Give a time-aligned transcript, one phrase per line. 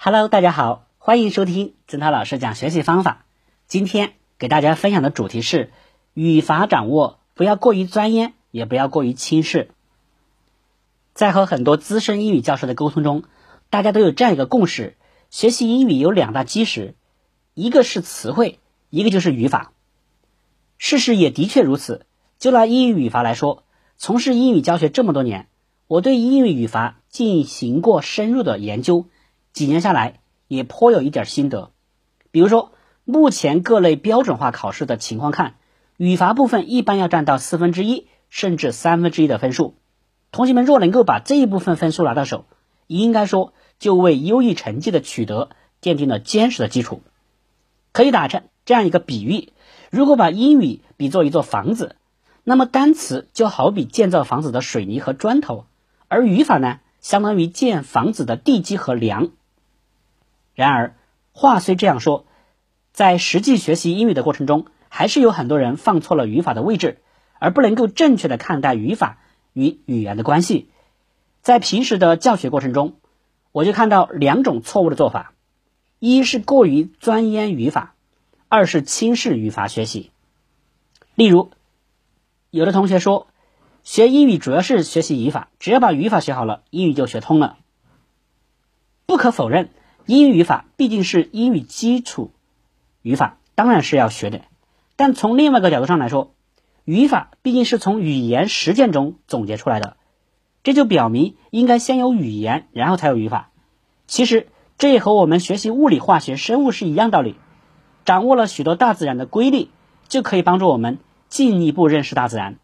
[0.00, 3.24] Hello，大家好，欢迎收听曾涛老师讲学习方法。
[3.66, 5.72] 今天给大家分享的主题是
[6.14, 9.70] 语法掌握，不要过于钻研，也不要过于轻视。
[11.14, 13.24] 在和很多资深英语教师的沟通中，
[13.70, 14.96] 大家都有这样一个共识：
[15.30, 16.94] 学习英语有两大基石，
[17.54, 18.60] 一个是词汇，
[18.90, 19.72] 一个就是语法。
[20.78, 22.06] 事实也的确如此。
[22.38, 23.64] 就拿英语语法来说，
[23.96, 25.48] 从事英语教学这么多年，
[25.88, 29.06] 我对英语语法进行过深入的研究，
[29.58, 31.72] 几年下来也颇有一点心得。
[32.30, 32.70] 比如说，
[33.04, 35.56] 目前各类标准化考试的情况看，
[35.96, 39.74] 语法部分一般要占到四分之一甚至三分之一的分数。
[40.30, 42.44] 同学们若能够把这一部分分数拿到手，
[42.86, 45.50] 应该说就为优异成绩的取得
[45.82, 47.02] 奠定了坚实的基础。
[47.90, 49.52] 可以打成这样一个比喻：
[49.90, 51.96] 如果把英语比作一座房子，
[52.44, 55.64] 那么单词就好比建造房子的水泥和砖头，
[56.06, 59.30] 而语法呢，相当于建房子的地基和梁。
[60.58, 60.96] 然而，
[61.30, 62.26] 话虽这样说，
[62.92, 67.00] 在实际学习英语的过程中，还是有很多人放错了语法的位置，
[67.38, 69.18] 而不能够正确的看待语法。
[69.52, 70.68] 与语言的关系，
[71.42, 72.96] 在平时的教学过程中，
[73.52, 75.32] 我就看到两种错误的做法：
[76.00, 77.94] 一是过于钻研语法，
[78.48, 80.10] 二是轻视语法学习。
[81.14, 81.52] 例如，
[82.50, 83.28] 有的同学说，
[83.84, 87.58] 学英语主要是学习语法，只要把语法学好了，英语就学通了。
[89.06, 89.70] 不可否认，
[90.08, 92.30] 英语语法毕竟是英语基础
[93.02, 94.40] 语法，当然是要学的。
[94.96, 96.32] 但从另外一个角度上来说，
[96.86, 99.98] 语法毕竟是从语言实践中总结出来的，
[100.62, 103.50] 这就表明应该先有语言，然后才有语法。
[104.06, 104.46] 其实
[104.78, 107.34] 这也和我们学习物理、化学、生物是一样道理。
[108.06, 109.68] 掌握了许多大自然的规律，
[110.08, 112.56] 就可以帮助我们进一步认识大自然。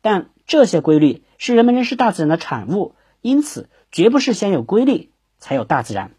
[0.00, 6.12] 但这些规律是人们认识大自然的产物，因此绝不是先有规律才有大自然。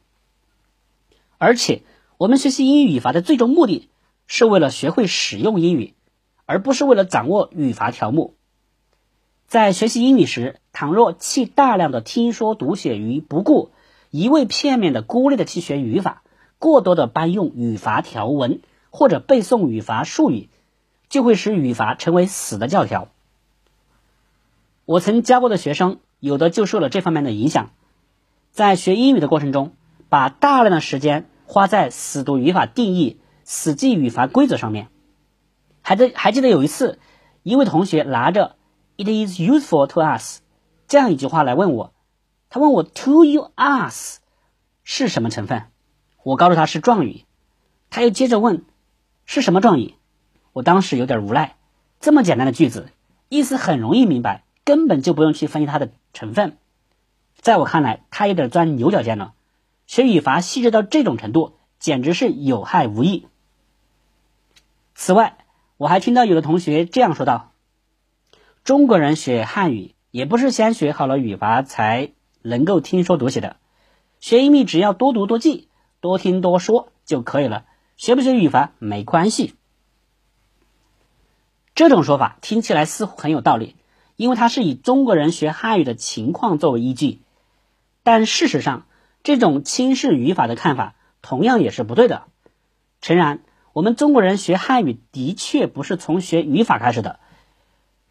[1.38, 1.84] 而且，
[2.18, 3.90] 我们学习英语语法的最终目的
[4.28, 5.94] 是为了学会使用英语。
[6.46, 8.36] 而不是为了掌握语法条目。
[9.48, 13.72] 在学习英语时，倘若弃大量的听说读写于不顾，
[14.12, 16.22] 一味片面的孤立的去学语法，
[16.60, 20.50] 过多的搬用语法条文或者背诵语法术语，
[21.08, 23.08] 就会使语法成为死的教条。
[24.84, 27.72] 我曾教过的学生，有的就受了这方面的影响，
[28.52, 29.72] 在学英语的过程中，
[30.14, 34.90] 把大量的时间花在死读语法定义、死记语法规则上面。
[35.82, 37.00] 还记还记得有一次，
[37.42, 38.56] 一位同学拿着
[38.96, 40.42] "It is useful to us"
[40.88, 41.94] 这样一句话来问我，
[42.52, 44.20] 他问我 "To you us"
[44.84, 45.64] 是什么成分？
[46.22, 47.26] 我告诉他是状语。
[47.90, 48.66] 他又接着问
[49.26, 49.96] 是什么状语？
[50.52, 51.56] 我当时有点无奈，
[52.00, 52.90] 这么简单的句子，
[53.30, 56.60] 意思很容易明白，根本就不用去分析它的成分。
[57.34, 59.34] 在我看来，他有点钻牛角尖了。
[59.86, 63.28] 学语法细致到这种程度，简直是有害无益。
[64.96, 65.38] 此外，
[65.78, 67.52] 我还听到有的同学这样说道
[68.64, 72.12] ：“中国人学汉语也不是先学好了语法才
[72.42, 73.58] 能够听说读写的，
[74.20, 75.68] 学英语只要多读多记、
[76.00, 77.66] 多听多说就可以了，
[77.98, 79.56] 学不学语法没关系。”
[81.76, 83.76] 这种说法听起来似乎很有道理，
[84.16, 87.22] 因为它是以中国人学汉语的情况作为依据。
[88.04, 88.86] 但事实上，
[89.24, 92.26] 这种轻视语法的看法同样也是不对的。
[93.02, 93.42] 诚然。
[93.74, 97.20] 我们中国人学汉语的确不是从学语法开始的，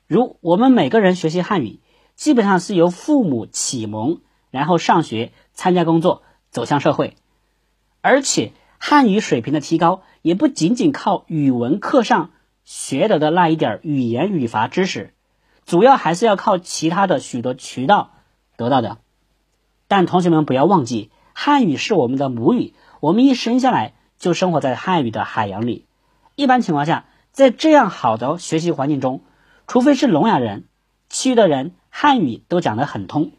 [0.09, 1.79] 如我们每个人学习汉语，
[2.17, 7.15] 基本上是由父母启蒙，然后上学、参加工作、走向社会，
[8.01, 12.31] 而且汉语水平的提高也不仅仅靠语文课上
[12.65, 15.15] 学得的那一点语言语法知识，
[15.65, 18.11] 主要还是要靠其他的许多渠道
[18.57, 18.99] 得到的。
[19.93, 23.93] 但同学们不要忘记，汉语是我们的母语，我们一生下来。
[24.19, 25.85] 就生活在汉语的海洋里。
[26.35, 29.21] 一般情况下，在这样好的学习环境中，
[29.67, 30.65] 除非是聋哑人，
[31.11, 33.33] 其余的人汉语都讲得很通。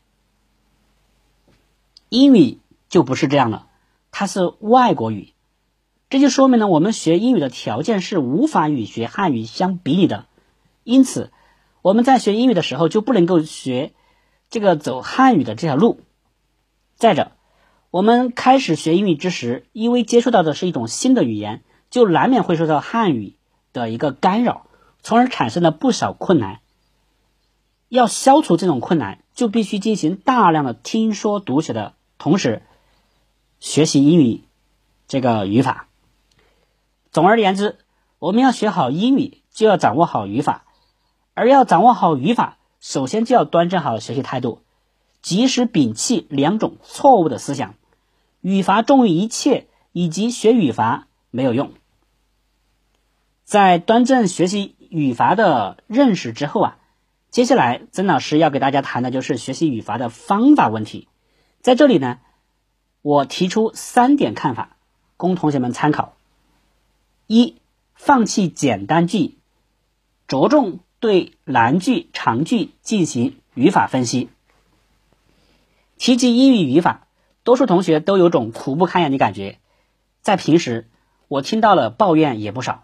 [2.09, 3.65] 英语就不是这样了，
[4.11, 5.33] 它是外国语，
[6.11, 10.27] 这就说明了我们学英语的条件是无法与学汉语相比拟的。
[10.83, 11.31] 因此，
[11.81, 13.94] 我们在学英语的时候就不能够学
[14.51, 16.01] 这个走汉语的这条路。
[17.03, 17.33] 再者，
[17.91, 23.35] 我们开始学英语之时，因为接触到的是一种新的语言，就难免会受到汉语
[23.73, 24.67] 的一个干扰，
[25.01, 26.61] 从而产生了不少困难。
[27.89, 32.61] 要消除这种困难，就必须进行大量的听说读写的同时，
[33.59, 34.45] 学习英语
[35.09, 35.89] 这个语法。
[37.11, 37.79] 总而言之，
[38.17, 40.63] 我们要学好英语，就要掌握好语法，
[41.33, 44.61] 而要掌握好语法，首先就要端正好学习态度，
[45.23, 47.73] 及时摒弃两种错误的思想。
[48.41, 51.71] 语法重于一切，以及学语法没有用。
[53.43, 56.77] 在端正学习语法的认识之后啊，
[57.31, 61.07] 接下来曾老师要给大家谈的就是学习语法的方法问题。
[61.61, 62.19] 在这里呢，
[63.01, 64.75] 我提出三点看法，
[65.15, 66.15] 供同学们参考。
[67.27, 67.55] 一、
[67.95, 69.37] 放弃简单句，
[70.27, 74.29] 着重对难句、长句进行语法分析。
[76.03, 77.07] 提及英语语法，
[77.45, 79.59] 多数同学都有种苦不堪言的感觉。
[80.19, 80.89] 在平时，
[81.29, 82.83] 我听到了抱怨也不少。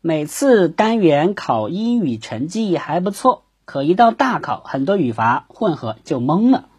[0.00, 6.70] 每次单元考英语成绩还不错，可一到大考，很多语法混合就懵了。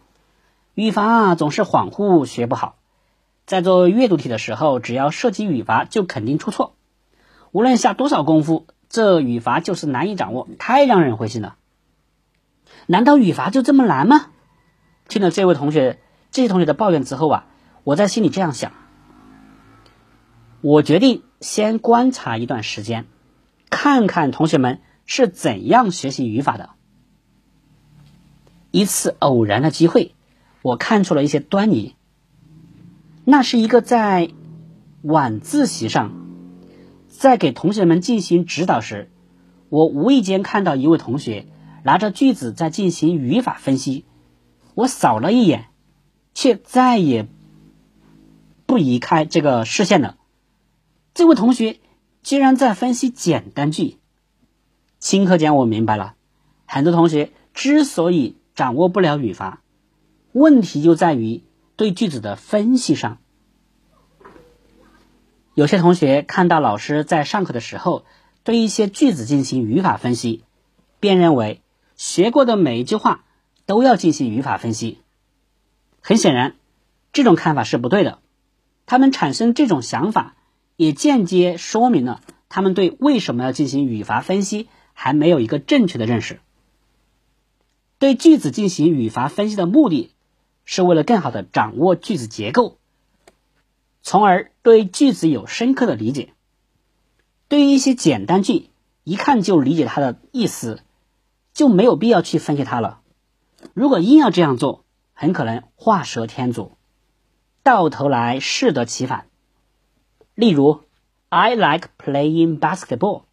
[0.73, 2.75] 语法啊，总是恍惚，学不好。
[3.45, 6.75] 在做阅读题的时候，只要涉及语法，就肯定出错。
[7.53, 11.55] 无论下多少功夫，这语法就是难以掌握，太让人灰心了。
[12.87, 14.31] 难道语法就这么难吗？
[15.13, 15.99] 听了这位同学、
[16.31, 17.45] 这些同学的抱怨之后啊，
[17.83, 18.71] 我在心里这样想：
[20.61, 23.05] 我决定先观察一段时间，
[23.69, 26.71] 看看同学们是怎样学习语法的。
[28.71, 30.15] 一次偶然的机会。
[30.63, 31.95] 我看出了一些端倪。
[33.23, 34.31] 那是一个在
[35.03, 36.13] 晚自习上，
[37.07, 39.11] 在给同学们进行指导时，
[39.69, 41.45] 我无意间看到一位同学
[41.83, 44.05] 拿着句子在进行语法分析。
[44.75, 45.67] 我扫了一眼，
[46.33, 47.27] 却再也
[48.65, 50.17] 不移开这个视线了。
[51.13, 51.79] 这位同学
[52.23, 53.97] 居然在分析简单句。
[54.99, 56.15] 顷刻间，我明白了，
[56.65, 59.61] 很多同学之所以掌握不了语法。
[60.31, 61.43] 问题就在于
[61.75, 63.19] 对句子的分析上。
[65.53, 68.05] 有些同学看到老师在上课的时候
[68.43, 70.43] 对一些句子进行语法分析，
[70.99, 71.61] 便认为
[71.95, 73.23] 学过的每一句话
[73.65, 74.99] 都要进行语法分析。
[76.01, 76.55] 很显然，
[77.11, 78.19] 这种看法是不对的。
[78.85, 80.35] 他们产生这种想法，
[80.75, 86.39] 也间接说明了他们对为什么要进行语法分析还没有一个正确的认识。
[87.99, 90.11] 对句子进行语法分析的目的。
[90.65, 92.77] 是为了更好的掌握句子结构，
[94.01, 96.31] 从而对句子有深刻的理解。
[97.49, 98.69] 对于一些简单句，
[99.03, 100.79] 一看就理解它的意思，
[101.53, 103.01] 就没有必要去分析它了。
[103.73, 104.83] 如果硬要这样做，
[105.13, 106.73] 很可能画蛇添足，
[107.63, 109.27] 到头来适得其反。
[110.35, 110.81] 例如
[111.29, 113.23] ，I like playing basketball，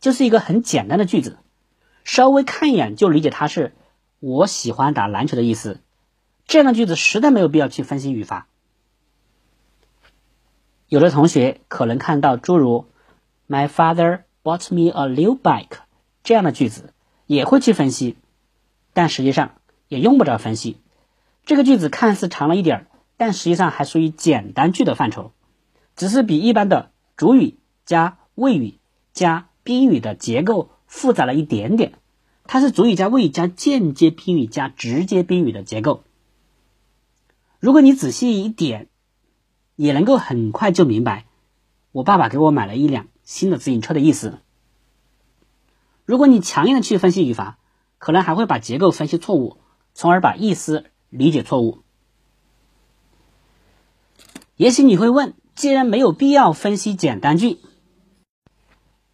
[0.00, 1.38] 就是一个很简单的句子，
[2.04, 3.74] 稍微看一眼就理解它是
[4.20, 5.80] 我喜欢打篮球的意思。
[6.46, 8.46] 这样的句子实在没有必要去分析语法。
[10.88, 12.86] 有的同学可能看到诸如
[13.48, 15.78] “My father bought me a new bike”
[16.24, 16.92] 这样的句子，
[17.26, 18.16] 也会去分析，
[18.92, 19.56] 但实际上
[19.88, 20.76] 也用不着分析。
[21.44, 25.32] 这个句子看似长了一点儿，但实际上还属于简单句的范畴，
[25.96, 28.78] 只是比一般的主语加谓语
[29.12, 31.94] 加宾语的结构复杂了一点点。
[32.44, 36.02] 它是主语加谓语加间接宾语加直接宾语的结构。
[37.60, 38.88] 如果你仔细一点，
[39.76, 41.26] 也能够很快就明白，
[41.92, 44.40] 我爸爸给我买了一辆新的自行车的意思。
[46.04, 47.58] 如果你强硬的去分析语法，
[48.00, 49.58] 可能还会把结构分析错误，
[49.92, 51.82] 从而把意思理解错误。
[54.56, 57.58] 也许你会问，既然没有必要分析简单句，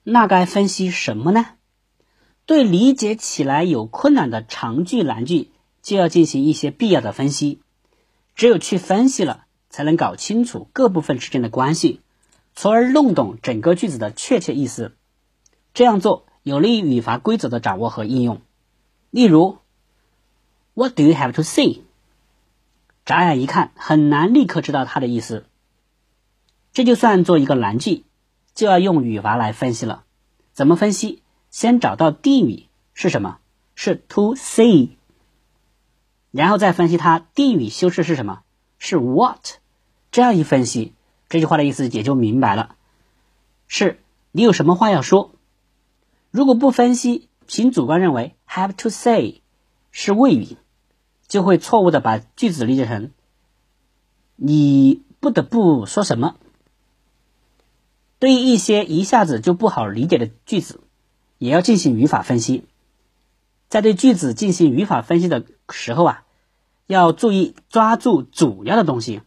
[0.05, 1.47] 那该分析什么呢？
[2.47, 5.51] 对理解起来有困难的长句难句，
[5.83, 7.61] 就要进行一些必要的分析。
[8.37, 12.01] 只有去分析了，才能搞清楚各部分之间的关系，
[12.55, 14.95] 从而弄懂整个句子的确切意思。
[15.75, 18.43] 这样做有利于语法规则的掌握和应用。
[19.17, 19.57] 例如
[20.75, 21.81] ，What do you have to say？
[23.07, 25.47] 眨眼一看，很难立刻知道它的意思。
[26.75, 28.05] 这就算做一个难句，
[28.55, 30.05] 就要用语法来分析了。
[30.53, 31.23] 怎么分析？
[31.49, 33.39] 先找到定语是什么？
[33.75, 34.91] 是 to say。
[36.31, 38.43] 然后再分析它定语修饰是什么，
[38.79, 39.41] 是 what，
[40.11, 40.93] 这样一分析，
[41.31, 42.77] 这句话的意思也就明白了，
[43.67, 43.99] 是
[44.31, 45.33] 你有什么话要说。
[46.31, 49.43] 如果不分析，凭主观认为 have to say
[49.91, 50.57] 是谓语，
[51.29, 53.11] 就会错误的把句子理解成
[54.37, 56.37] 你不得不说什么。
[58.19, 60.81] 对于一些一下子就不好理解的句子，
[61.39, 62.65] 也要进行语法分析。
[63.69, 66.23] 在对句子进行语法分析的时候啊。
[66.89, 69.23] 要注意抓住主要的东西，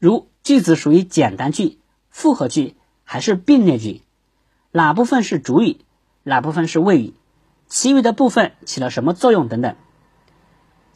[0.00, 2.74] 如句子属于简单句、复合句
[3.04, 4.02] 还是并列句，
[4.72, 5.84] 哪部分是主语，
[6.24, 7.14] 哪部分是谓语，
[7.70, 9.76] 其余的部分起了什么作用等等。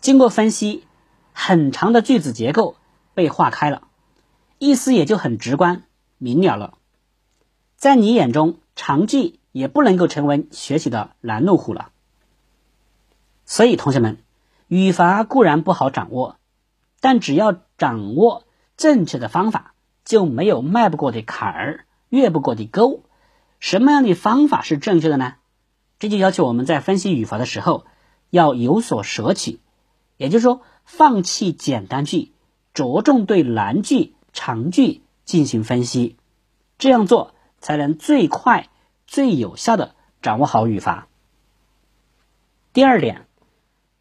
[0.00, 0.84] 经过分析，
[1.32, 2.74] 很长的句子结构
[3.14, 3.86] 被划开了，
[4.58, 5.84] 意思也就很直观
[6.18, 6.76] 明了了。
[7.76, 11.92] 在你眼中，长句也不能够成为学习的拦路虎了。
[13.46, 14.18] 所以，同学们，
[14.66, 16.38] 语法固然不好掌握，
[17.00, 18.42] 但只要掌握
[18.76, 23.04] 正确的方法，就没有迈不过的坎儿，越不过的沟。
[23.60, 25.34] 什么样的方法是正确的呢？
[25.98, 27.86] 这就要求我们在分析语法的时候
[28.30, 29.60] 要有所舍取，
[30.16, 32.32] 也就是说，放弃简单句，
[32.72, 36.16] 着重对难句、长句进行分析。
[36.78, 38.68] 这样做才能最快、
[39.06, 41.08] 最有效的掌握好语法。
[42.72, 43.26] 第二点。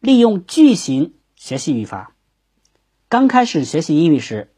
[0.00, 2.12] 利用句型学习语法。
[3.08, 4.52] 刚开始学习英语时，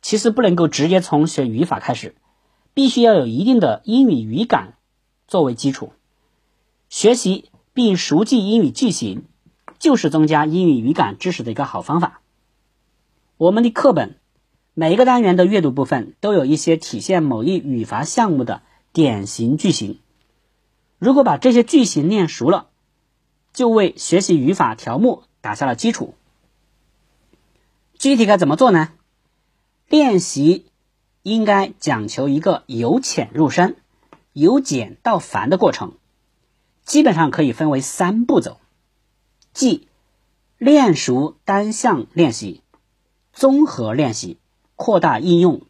[0.00, 2.14] 其实不能够直接从学语法开始，
[2.72, 4.72] 必须要有一定的英语语感
[5.28, 5.92] 作为基础。
[6.88, 9.24] 学习并熟记英语句型，
[9.78, 12.20] 就是增加英语语感知识的一个好方法。
[13.36, 14.18] 我们的课本
[14.72, 18.62] 每一个单元的阅读部分都有一些体现某一语法项目的
[18.92, 19.98] 典型句型。
[20.98, 22.68] 如果把这些句型练熟了，
[23.52, 26.14] 就为学习语法条目打下了基础。
[27.98, 28.92] 具体该怎么做呢？
[29.88, 30.66] 练习
[31.22, 33.76] 应该讲求一个由浅入深、
[34.32, 35.94] 由简到繁的过程，
[36.86, 38.58] 基本上可以分为三步走：
[39.52, 39.86] 即
[40.56, 42.62] 练熟单项练习、
[43.34, 44.38] 综合练习、
[44.76, 45.60] 扩大应用。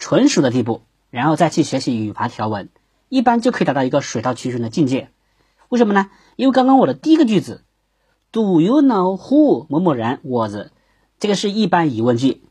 [0.02, 0.82] 纯熟的地步，
[1.12, 2.70] 然后再去学习语法条文，
[3.08, 5.12] 一般就可以达到一个水到渠成的境界。
[5.70, 6.10] 为什么呢？
[6.38, 7.64] 因为刚刚我的第一个句子
[8.32, 10.72] ，Do you know who 某某人 was？
[11.20, 12.42] 这个是一般疑问句。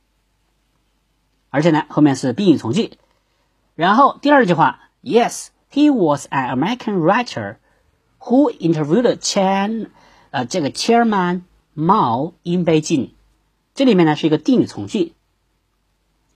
[1.51, 2.93] 而且呢，后面是宾语从句，
[3.75, 7.57] 然后第二句话，Yes, he was an American writer
[8.21, 9.89] who interviewed Chair，
[10.31, 11.43] 呃，这个 Chairman
[11.75, 13.11] Mao in Beijing。
[13.75, 15.15] 这里面呢是一个定语从句。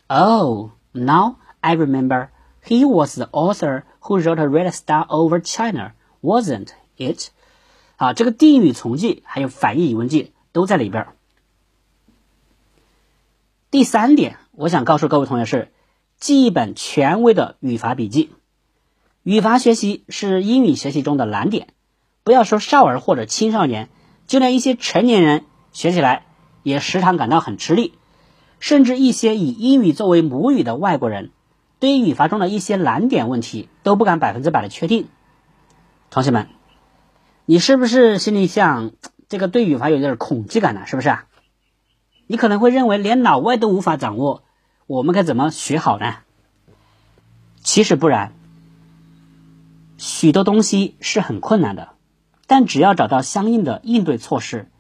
[0.08, 2.28] Oh, now I remember
[2.64, 7.28] he was the author who wrote a Red Star over China, wasn't it？
[7.96, 11.08] 好，这个定语从句还有反义疑问句都在里边。
[13.70, 14.38] 第三点。
[14.56, 15.72] 我想告诉各位同学是，
[16.16, 18.30] 记一本权威的语法笔记。
[19.24, 21.66] 语法学习是英语学习中的难点，
[22.22, 23.88] 不要说少儿或者青少年，
[24.28, 26.24] 就连一些成年人学起来
[26.62, 27.94] 也时常感到很吃力。
[28.64, 31.32] 甚至一些以英语作为母语的外国人，
[31.80, 35.06] 对于语法中的一些难点问题都不敢百分之百的确定。
[36.08, 36.48] 同学们，
[37.44, 38.92] 你是不是心里想
[39.28, 40.86] 这个对语法有点恐惧感呢？
[40.86, 41.26] 是不是啊？
[42.26, 44.44] 你可能会认为连老外都无法掌握。
[44.86, 46.14] 我们该怎么学好呢？
[47.62, 48.32] 其实不然，
[49.98, 51.90] 许多东西是很困难的，
[52.46, 54.70] 但只要找到相应的应对措施，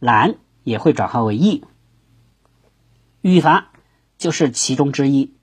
[0.00, 1.64] 难也会转化为易。
[3.26, 3.72] 语法
[4.18, 5.34] 就是其中之一，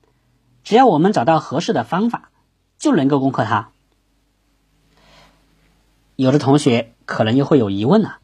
[0.62, 2.30] 只要我们找到合适的方法，
[2.78, 3.72] 就能够攻克它。
[6.16, 8.20] 有的同学可能又会有疑问了：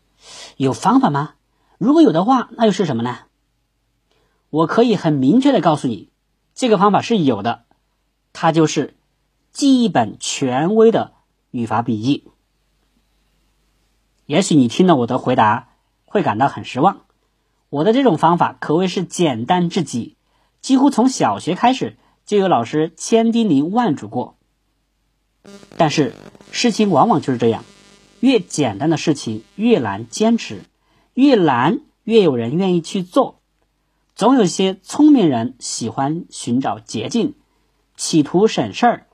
[0.56, 1.34] 有方法吗？
[1.76, 3.18] 如果有的话，那又是什么呢？
[4.48, 6.08] 我可以很明确的告诉你，
[6.54, 7.66] 这个方法是有的，
[8.32, 8.96] 它就是
[9.52, 11.12] 记一本权威的
[11.50, 12.26] 语法笔记。
[14.24, 15.68] 也许你听了我的回答
[16.06, 17.02] 会感到很失望，
[17.70, 20.16] 我的这种方法可谓是简单至极，
[20.60, 21.96] 几乎从小学开始
[22.26, 24.36] 就有老师千叮咛万嘱过。
[25.76, 26.12] 但是
[26.50, 27.64] 事情往往就是这样，
[28.18, 30.64] 越简单的事情越难坚持，
[31.14, 33.40] 越难越有人愿意去做。
[34.16, 37.34] 总有些聪明人喜欢寻找捷径，
[37.96, 39.06] 企图省事儿，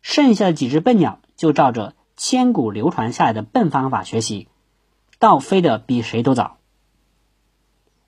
[0.00, 4.48] 剩下的几只笨鸟就照着千古流传下来的笨方法学习，
[5.18, 6.56] 倒飞得比谁都早。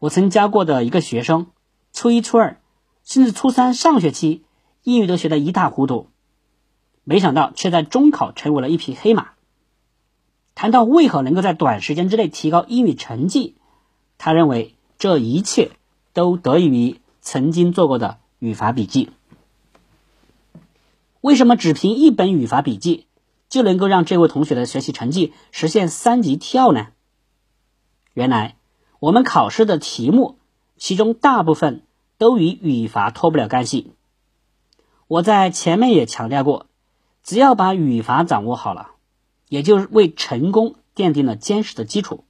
[0.04, 1.46] 我曾教过的一个学生，
[1.94, 2.60] 初一、初二，
[3.04, 4.42] 甚至初三上学期，
[4.82, 6.08] 英语都学得一塌糊涂，
[7.04, 9.30] 没想到却在中考成为了一匹黑马。
[10.54, 13.54] 谈到为何能够在短时间之内提高英语成绩，
[14.18, 15.70] 他认为这一切。
[16.12, 19.10] 都得益于曾经做过的语法笔记。
[21.22, 23.08] 为什么只凭一本语法笔记
[23.48, 26.90] 就能够让这位同学的学习成绩实现三级跳呢？
[28.12, 28.54] 原来
[29.04, 30.38] 我们考试的题目，
[30.78, 31.82] 其中大部分
[32.16, 33.92] 都与语法脱不了干系。
[35.08, 36.64] 我在前面也强调过，
[37.22, 38.92] 只要把语法掌握好了，
[39.50, 42.24] 也就是为成功奠定了坚实的基础。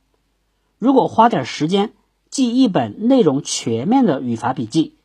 [0.81, 1.93] 如果花点时间，
[2.29, 4.97] 记一本内容全面的语法笔记，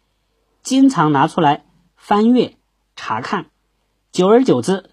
[0.63, 2.55] 经常拿出来翻阅
[2.95, 3.45] 查看，
[4.11, 4.89] 久而久之，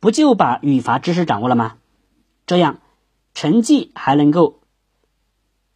[0.00, 1.76] 不就把语法知识掌握了吗？
[2.46, 2.80] 这样
[3.34, 4.57] 成绩还能够？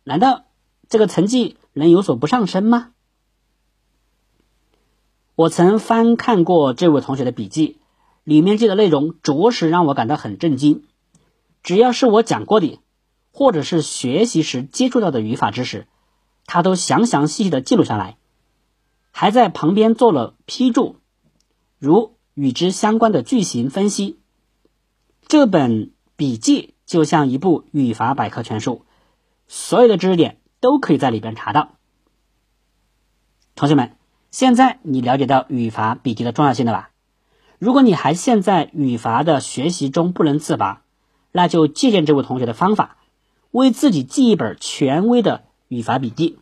[0.04, 0.44] 难道
[0.88, 2.92] 这个成绩能有所不上升吗？
[5.34, 7.78] 我曾翻看过这位同学的笔记，
[8.24, 10.84] 里面记的内容着实让我感到很震惊。
[11.62, 12.78] 只要是我讲过的。
[13.34, 15.86] 或者是学习时接触到的语法知识，
[16.44, 18.18] 他都详详细细的记录下来，
[19.10, 20.96] 还在旁边做了批注，
[21.78, 24.18] 如与之相关的句型分析。
[25.26, 28.84] 这本笔记就像一部语法百科全书，
[29.54, 31.72] 所有的知识点都可以在里边查到。
[33.54, 33.98] 同学们，
[34.30, 36.88] 现在你了解到语法笔记的重要性了吧？
[37.58, 40.80] 如果你还陷在语法的学习中不能自拔，
[41.32, 42.96] 那就借鉴这位同学的方法。
[43.50, 46.38] 为自己记一本权威的语法笔记。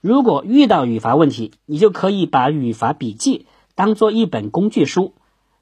[0.00, 3.46] 如果遇到语法问题，你就可以把语法笔记
[3.76, 5.14] 当做一本工具书，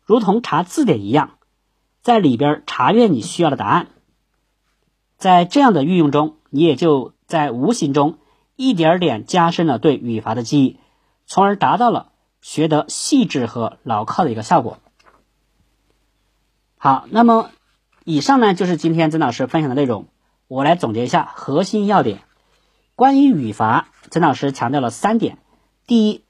[0.06, 1.36] 如同查字典一样，
[2.00, 3.88] 在里边查阅你需要的答案。
[5.24, 8.18] 在这样的运用中，你也就在无形中
[8.56, 10.78] 一点点加深了对语法的记忆，
[11.24, 14.76] 从而达到了学得细致和牢靠的一个效果。
[16.76, 17.48] 好，那么
[18.04, 20.08] 以上呢就是今天曾老师分享的内容。
[20.46, 22.20] 我来总结一下核心要点。
[22.94, 25.38] 关于语法，曾老师强调了三点：
[25.86, 26.22] 第一，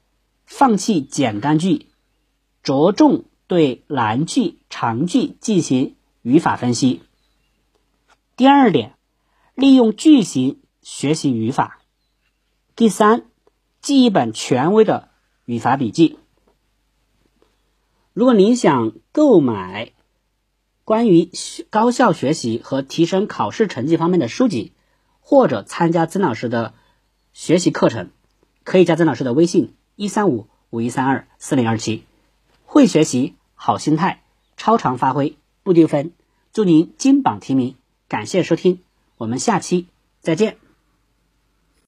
[0.46, 1.88] 放弃简单句，
[2.62, 7.00] 着重对难句、长句进行语法分析；
[8.36, 8.96] 第二点，
[9.54, 11.78] 利用句型学习语法；
[12.74, 13.26] 第三，
[13.80, 15.10] 记一本权威的
[15.44, 16.18] 语法笔记。
[18.12, 19.92] 如果您想购买，
[20.82, 21.30] 关于
[21.70, 24.72] 高效学习和提升考试成绩方面的书籍，
[25.20, 26.74] 或者参加曾老师的
[27.32, 28.10] 学习课程，
[28.64, 32.04] 可以加曾老师的微信：一三五五一三二四零二七。
[32.66, 34.24] 会学习，好心态，
[34.56, 36.10] 超常发挥，不丢分。
[36.52, 37.76] 祝您金榜题名！
[38.14, 38.78] 感谢收听，
[39.16, 39.88] 我们下期
[40.20, 40.63] 再见。